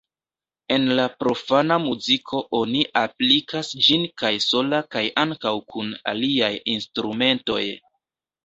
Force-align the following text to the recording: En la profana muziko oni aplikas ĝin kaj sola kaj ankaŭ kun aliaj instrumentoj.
En 0.75 0.85
la 0.99 1.03
profana 1.23 1.75
muziko 1.83 2.41
oni 2.61 2.81
aplikas 3.03 3.69
ĝin 3.89 4.07
kaj 4.23 4.33
sola 4.49 4.81
kaj 4.97 5.05
ankaŭ 5.27 5.55
kun 5.75 5.95
aliaj 6.15 6.53
instrumentoj. 6.75 7.63